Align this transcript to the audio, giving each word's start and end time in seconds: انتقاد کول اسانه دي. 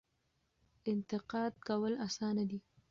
انتقاد 0.91 1.53
کول 1.67 1.93
اسانه 2.07 2.43
دي. 2.49 2.59